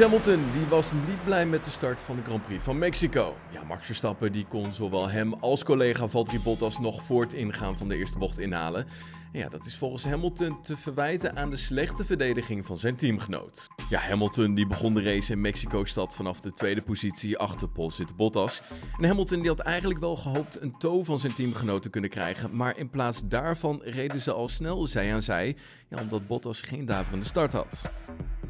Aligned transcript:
Hamilton 0.00 0.44
die 0.52 0.66
was 0.66 0.92
niet 0.92 1.24
blij 1.24 1.46
met 1.46 1.64
de 1.64 1.70
start 1.70 2.00
van 2.00 2.16
de 2.16 2.22
Grand 2.22 2.42
Prix 2.42 2.64
van 2.64 2.78
Mexico. 2.78 3.36
Ja, 3.50 3.62
Max 3.62 3.86
Verstappen 3.86 4.32
die 4.32 4.46
kon 4.46 4.72
zowel 4.72 5.08
hem 5.10 5.34
als 5.34 5.64
collega 5.64 6.08
Valtteri 6.08 6.38
Bottas 6.38 6.78
nog 6.78 7.02
voor 7.02 7.22
het 7.22 7.32
ingaan 7.32 7.78
van 7.78 7.88
de 7.88 7.96
eerste 7.96 8.18
bocht 8.18 8.38
inhalen. 8.38 8.86
En 9.32 9.38
ja, 9.38 9.48
dat 9.48 9.66
is 9.66 9.76
volgens 9.76 10.04
Hamilton 10.04 10.62
te 10.62 10.76
verwijten 10.76 11.36
aan 11.36 11.50
de 11.50 11.56
slechte 11.56 12.04
verdediging 12.04 12.66
van 12.66 12.78
zijn 12.78 12.96
teamgenoot. 12.96 13.66
Ja, 13.88 13.98
Hamilton 13.98 14.54
die 14.54 14.66
begon 14.66 14.94
de 14.94 15.02
race 15.02 15.32
in 15.32 15.40
Mexico-stad 15.40 16.14
vanaf 16.14 16.40
de 16.40 16.52
tweede 16.52 16.82
positie 16.82 17.38
achter 17.38 17.68
Paul 17.68 17.90
zit 17.90 18.16
Bottas. 18.16 18.62
En 18.98 19.04
Hamilton 19.08 19.38
die 19.38 19.48
had 19.48 19.60
eigenlijk 19.60 20.00
wel 20.00 20.16
gehoopt 20.16 20.60
een 20.60 20.78
toe 20.78 21.04
van 21.04 21.18
zijn 21.18 21.32
teamgenoot 21.32 21.82
te 21.82 21.90
kunnen 21.90 22.10
krijgen, 22.10 22.56
maar 22.56 22.78
in 22.78 22.90
plaats 22.90 23.22
daarvan 23.24 23.80
reden 23.84 24.20
ze 24.20 24.32
al 24.32 24.48
snel 24.48 24.86
zij 24.86 25.14
aan 25.14 25.22
zij, 25.22 25.56
omdat 26.00 26.26
Bottas 26.26 26.60
geen 26.60 26.84
daverende 26.84 27.26
start 27.26 27.52
had. 27.52 27.90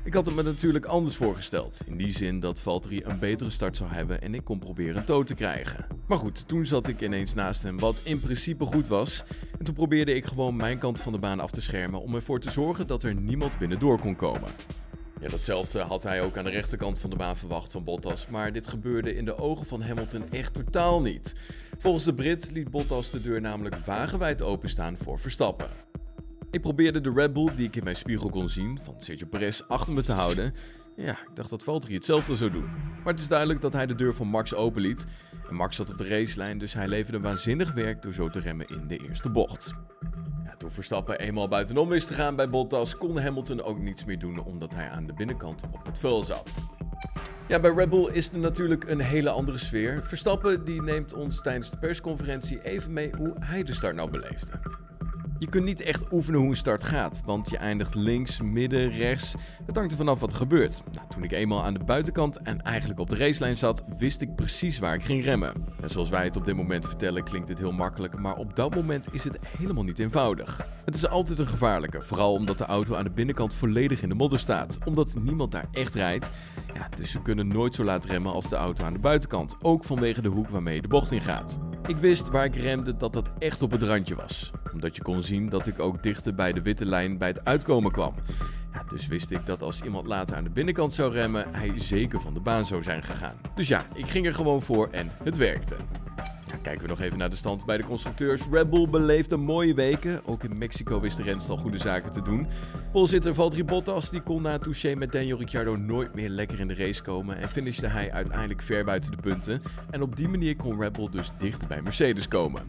Ik 0.05 0.15
had 0.15 0.27
het 0.27 0.35
me 0.35 0.43
natuurlijk 0.43 0.85
anders 0.85 1.17
voorgesteld. 1.17 1.83
In 1.87 1.97
die 1.97 2.13
zin 2.13 2.41
dat 2.41 2.61
Valtteri 2.61 3.03
een 3.05 3.19
betere 3.19 3.51
start 3.51 3.77
zou 3.77 3.91
hebben 3.91 4.23
en 4.23 4.35
ik 4.35 4.45
kon 4.45 4.59
proberen 4.59 5.05
toe 5.05 5.25
te 5.25 5.35
krijgen. 5.35 5.87
Maar 6.07 6.19
goed, 6.19 6.49
toen 6.49 6.67
zat 6.67 6.89
ik 6.89 7.01
ineens 7.01 7.35
naast 7.35 7.63
hem, 7.63 7.79
wat 7.79 8.01
in 8.03 8.21
principe 8.21 8.65
goed 8.65 8.89
was. 8.89 9.25
En 9.59 9.65
toen 9.65 9.75
probeerde 9.75 10.15
ik 10.15 10.25
gewoon 10.25 10.57
mijn 10.57 10.79
kant 10.79 11.01
van 11.01 11.13
de 11.13 11.19
baan 11.19 11.41
af 11.41 11.51
te 11.51 11.61
schermen 11.61 12.01
om 12.01 12.15
ervoor 12.15 12.41
te 12.41 12.51
zorgen 12.51 12.87
dat 12.87 13.03
er 13.03 13.15
niemand 13.15 13.59
binnendoor 13.59 13.99
kon 13.99 14.17
komen. 14.17 14.51
Ja, 15.21 15.29
datzelfde 15.29 15.81
had 15.81 16.03
hij 16.03 16.23
ook 16.23 16.37
aan 16.37 16.45
de 16.45 16.51
rechterkant 16.51 17.01
van 17.01 17.11
de 17.11 17.17
baan 17.17 17.37
verwacht 17.37 17.73
van 17.73 17.85
Bottas, 17.85 18.29
maar 18.29 18.53
dit 18.53 18.67
gebeurde 18.67 19.15
in 19.15 19.25
de 19.25 19.37
ogen 19.37 19.67
van 19.67 19.83
Hamilton 19.83 20.31
echt 20.31 20.55
totaal 20.55 21.01
niet. 21.01 21.35
Volgens 21.79 22.05
de 22.05 22.15
Brit 22.15 22.51
liet 22.53 22.71
Bottas 22.71 23.11
de 23.11 23.21
deur 23.21 23.41
namelijk 23.41 23.77
wagenwijd 23.77 24.43
openstaan 24.43 24.97
voor 24.97 25.19
Verstappen. 25.19 25.92
Ik 26.53 26.61
probeerde 26.61 27.01
de 27.01 27.13
Red 27.13 27.33
Bull 27.33 27.55
die 27.55 27.67
ik 27.67 27.77
in 27.77 27.85
mijn 27.85 27.97
spiegel 27.97 28.31
kon 28.31 28.49
zien, 28.49 28.79
van 28.83 28.95
Sergio 28.99 29.27
Perez, 29.27 29.63
achter 29.69 29.93
me 29.93 30.03
te 30.03 30.13
houden. 30.13 30.55
Ja, 30.97 31.11
ik 31.11 31.31
dacht 31.35 31.51
dat 31.51 31.65
Valtteri 31.65 31.95
hetzelfde 31.95 32.35
zou 32.35 32.51
doen. 32.51 32.65
Maar 33.05 33.13
het 33.13 33.21
is 33.21 33.29
duidelijk 33.29 33.61
dat 33.61 33.73
hij 33.73 33.87
de 33.87 33.95
deur 33.95 34.15
van 34.15 34.27
Max 34.27 34.55
openliet. 34.55 35.07
En 35.49 35.55
Max 35.55 35.77
zat 35.77 35.91
op 35.91 35.99
de 35.99 36.09
racelijn, 36.09 36.59
dus 36.59 36.75
hij 36.75 36.89
leverde 36.89 37.21
waanzinnig 37.21 37.73
werk 37.73 38.03
door 38.03 38.13
zo 38.13 38.29
te 38.29 38.41
remmen 38.41 38.69
in 38.69 38.87
de 38.87 38.97
eerste 38.97 39.31
bocht. 39.31 39.75
Ja, 40.45 40.57
toen 40.57 40.71
Verstappen 40.71 41.19
eenmaal 41.19 41.49
buitenom 41.49 41.89
wist 41.89 42.07
te 42.07 42.15
gaan 42.15 42.37
bij 42.37 42.51
Bottas, 42.51 42.97
kon 42.97 43.19
Hamilton 43.19 43.63
ook 43.63 43.79
niets 43.79 44.05
meer 44.05 44.19
doen 44.19 44.39
omdat 44.39 44.75
hij 44.75 44.89
aan 44.89 45.07
de 45.07 45.13
binnenkant 45.13 45.63
op 45.73 45.87
het 45.87 45.99
vuil 45.99 46.23
zat. 46.23 46.63
Ja, 47.49 47.61
bij 47.61 47.73
Red 47.73 47.91
Bull 47.91 48.09
is 48.13 48.33
er 48.33 48.39
natuurlijk 48.39 48.85
een 48.89 49.01
hele 49.01 49.31
andere 49.31 49.59
sfeer. 49.59 50.05
Verstappen 50.05 50.65
die 50.65 50.83
neemt 50.83 51.15
ons 51.15 51.41
tijdens 51.41 51.71
de 51.71 51.79
persconferentie 51.79 52.63
even 52.63 52.93
mee 52.93 53.11
hoe 53.17 53.35
hij 53.39 53.63
de 53.63 53.75
start 53.75 53.95
nou 53.95 54.11
beleefde. 54.11 54.53
Je 55.43 55.49
kunt 55.49 55.65
niet 55.65 55.81
echt 55.81 56.13
oefenen 56.13 56.41
hoe 56.41 56.49
een 56.49 56.57
start 56.57 56.83
gaat, 56.83 57.23
want 57.25 57.51
je 57.51 57.57
eindigt 57.57 57.95
links, 57.95 58.41
midden, 58.41 58.91
rechts. 58.91 59.35
Het 59.67 59.77
hangt 59.77 59.91
er 59.91 59.99
vanaf 59.99 60.21
wat 60.21 60.31
er 60.31 60.37
gebeurt. 60.37 60.83
Nou, 60.93 61.07
toen 61.09 61.23
ik 61.23 61.33
eenmaal 61.33 61.65
aan 61.65 61.75
de 61.75 61.85
buitenkant 61.85 62.43
en 62.43 62.61
eigenlijk 62.61 63.01
op 63.01 63.11
de 63.11 63.17
racelijn 63.17 63.57
zat, 63.57 63.85
wist 63.99 64.21
ik 64.21 64.35
precies 64.35 64.79
waar 64.79 64.95
ik 64.95 65.03
ging 65.03 65.25
remmen. 65.25 65.53
En 65.81 65.91
zoals 65.91 66.11
wij 66.11 66.25
het 66.25 66.37
op 66.37 66.45
dit 66.45 66.57
moment 66.57 66.87
vertellen, 66.87 67.25
klinkt 67.25 67.47
dit 67.47 67.59
heel 67.59 67.73
makkelijk, 67.73 68.19
maar 68.19 68.37
op 68.37 68.57
dat 68.57 68.75
moment 68.75 69.07
is 69.13 69.25
het 69.25 69.39
helemaal 69.59 69.83
niet 69.83 69.99
eenvoudig. 69.99 70.67
Het 70.85 70.95
is 70.95 71.09
altijd 71.09 71.39
een 71.39 71.49
gevaarlijke, 71.49 72.03
vooral 72.03 72.33
omdat 72.33 72.59
de 72.59 72.65
auto 72.65 72.95
aan 72.95 73.05
de 73.05 73.11
binnenkant 73.11 73.55
volledig 73.55 74.03
in 74.03 74.09
de 74.09 74.15
modder 74.15 74.39
staat, 74.39 74.79
omdat 74.85 75.15
niemand 75.21 75.53
daar 75.53 75.69
echt 75.73 75.95
rijdt. 75.95 76.31
Ja, 76.75 76.89
dus 76.97 77.11
ze 77.11 77.23
kunnen 77.23 77.49
nooit 77.49 77.75
zo 77.75 77.85
laat 77.85 78.05
remmen 78.05 78.33
als 78.33 78.49
de 78.49 78.57
auto 78.57 78.85
aan 78.85 78.93
de 78.93 78.99
buitenkant, 78.99 79.57
ook 79.63 79.85
vanwege 79.85 80.23
de 80.23 80.29
hoek 80.29 80.49
waarmee 80.49 80.75
je 80.75 80.83
de 80.83 80.89
bocht 80.89 81.13
in 81.13 81.23
gaat. 81.23 81.59
Ik 81.87 81.97
wist 81.97 82.29
waar 82.29 82.45
ik 82.45 82.57
remde 82.57 82.97
dat 82.97 83.13
dat 83.13 83.31
echt 83.39 83.63
op 83.63 83.71
het 83.71 83.83
randje 83.83 84.15
was, 84.15 84.53
omdat 84.73 84.97
je 84.97 85.03
kon 85.03 85.23
zien 85.23 85.49
dat 85.49 85.67
ik 85.67 85.81
ook 85.81 86.03
dichter 86.03 86.35
bij 86.35 86.53
de 86.53 86.63
witte 86.63 86.87
lijn 86.87 87.19
bij 87.19 87.29
het 87.29 87.45
uitkomen 87.45 87.93
kwam. 87.93 88.15
Ja, 88.73 88.85
dus 88.89 89.07
wist 89.07 89.31
ik 89.31 89.47
dat 89.47 89.63
als 89.63 89.83
iemand 89.83 90.07
later 90.07 90.37
aan 90.37 90.45
de 90.45 90.51
binnenkant 90.51 90.93
zou 90.93 91.13
remmen, 91.13 91.47
hij 91.51 91.73
zeker 91.77 92.21
van 92.21 92.35
de 92.35 92.41
baan 92.41 92.67
zou 92.67 92.83
zijn 92.83 93.03
gegaan. 93.03 93.35
Dus 93.55 93.69
ja, 93.69 93.87
ik 93.95 94.09
ging 94.09 94.27
er 94.27 94.35
gewoon 94.35 94.63
voor 94.63 94.89
en 94.91 95.13
het 95.23 95.37
werkte. 95.37 95.77
Kijken 96.63 96.83
we 96.83 96.89
nog 96.89 97.01
even 97.01 97.19
naar 97.19 97.31
de 97.31 97.37
stand 97.37 97.65
bij 97.67 97.77
de 97.77 97.83
constructeurs. 97.83 98.43
Red 98.51 98.71
Bull 98.71 98.89
beleefde 98.89 99.37
mooie 99.37 99.75
weken. 99.75 100.27
Ook 100.27 100.45
in 100.45 100.59
Mexico 100.59 101.01
wist 101.01 101.17
de 101.17 101.23
renstal 101.23 101.57
goede 101.57 101.79
zaken 101.79 102.13
te 102.13 102.23
doen. 102.23 102.47
Polzitter 102.93 103.35
Valtteri 103.35 103.65
Bottas 103.65 104.11
die 104.11 104.21
kon 104.21 104.43
na 104.43 104.59
touché 104.59 104.95
met 104.95 105.13
Daniel 105.13 105.39
Ricciardo 105.39 105.77
nooit 105.77 106.15
meer 106.15 106.29
lekker 106.29 106.61
in 106.61 106.69
de 106.69 106.75
race 106.75 107.03
komen. 107.03 107.37
En 107.37 107.49
finishte 107.49 107.87
hij 107.87 108.13
uiteindelijk 108.13 108.63
ver 108.63 108.85
buiten 108.85 109.11
de 109.11 109.17
punten. 109.17 109.63
En 109.91 110.03
op 110.03 110.17
die 110.17 110.29
manier 110.29 110.57
kon 110.57 110.81
Red 110.81 110.93
Bull 110.93 111.09
dus 111.11 111.31
dichter 111.39 111.69
bij 111.69 111.83
Mercedes 111.83 112.29
komen. 112.29 112.63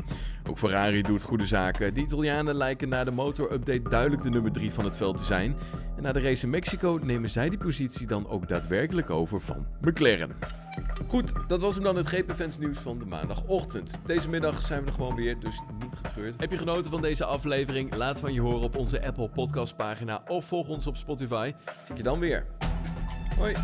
Ook 0.50 0.58
Ferrari 0.58 1.02
doet 1.02 1.24
goede 1.24 1.46
zaken. 1.46 1.94
De 1.94 2.02
Italianen 2.02 2.56
lijken 2.56 2.90
na 2.90 3.04
de 3.04 3.12
motor-update 3.12 3.90
duidelijk 3.90 4.22
de 4.22 4.30
nummer 4.30 4.52
3 4.52 4.72
van 4.72 4.86
het 4.86 4.98
veld 4.98 5.18
te 5.18 5.24
zijn. 5.24 5.56
En 5.96 6.04
na 6.04 6.12
de 6.12 6.22
race 6.22 6.44
in 6.44 6.50
Mexico 6.50 7.00
nemen 7.04 7.30
zij 7.30 7.50
die 7.50 7.60
positie 7.60 8.08
dan 8.08 8.28
ook 8.28 8.48
daadwerkelijk 8.48 9.10
over 9.10 9.42
van 9.42 9.66
McLaren. 9.82 10.63
Goed, 11.08 11.34
dat 11.48 11.62
was 11.62 11.76
hem 11.76 11.84
dan 11.84 11.96
het 11.96 12.08
GP-fans 12.08 12.58
nieuws 12.58 12.78
van 12.78 13.00
de 13.00 13.06
maandagochtend. 13.06 13.94
Deze 14.06 14.30
middag 14.30 14.62
zijn 14.62 14.82
we 14.82 14.88
er 14.88 14.94
gewoon 14.94 15.16
weer, 15.16 15.40
dus 15.40 15.62
niet 15.80 15.96
getreurd. 16.04 16.40
Heb 16.40 16.52
je 16.52 16.58
genoten 16.58 16.92
van 16.92 17.02
deze 17.02 17.26
aflevering? 17.26 17.96
Laat 17.96 18.20
van 18.20 18.34
je 18.34 18.42
horen 18.42 18.62
op 18.62 18.76
onze 18.76 19.06
Apple 19.06 19.30
Podcast 19.30 19.76
pagina 19.76 20.22
of 20.28 20.46
volg 20.46 20.68
ons 20.68 20.88
op 20.88 20.98
Spotify. 20.98 21.54
Zie 21.84 21.96
je 21.96 22.04
dan 22.04 22.20
weer. 22.20 22.46
Hoi. 23.38 23.56